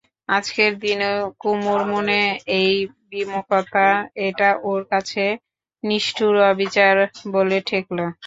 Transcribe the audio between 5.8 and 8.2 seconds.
নিষ্ঠুর অবিচার বলে ঠেকল।